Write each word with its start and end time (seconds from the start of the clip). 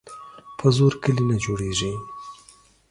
په 0.57 0.65
زور 0.77 0.93
کلي 1.03 1.23
نه 1.29 1.37
جوړیږي. 1.43 1.91